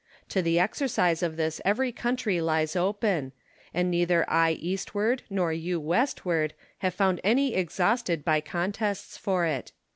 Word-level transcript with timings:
To 0.29 0.41
the 0.41 0.57
exercise 0.57 1.21
of 1.21 1.37
this 1.37 1.61
every 1.63 1.91
country 1.91 2.41
lies 2.41 2.75
open; 2.75 3.33
and 3.71 3.91
neither 3.91 4.27
I 4.27 4.53
eastward 4.53 5.21
nor 5.29 5.53
you 5.53 5.79
westward 5.79 6.55
have 6.79 6.95
found 6.95 7.21
any 7.23 7.53
exhausted 7.53 8.25
by 8.25 8.41
contests 8.41 9.15
for 9.15 9.45
it. 9.45 9.73